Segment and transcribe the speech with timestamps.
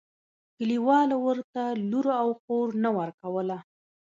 [0.57, 3.57] کلیوالو ورته لور او خور نه ورکوله.